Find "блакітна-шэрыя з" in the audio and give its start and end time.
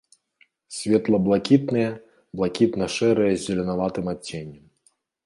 2.39-3.41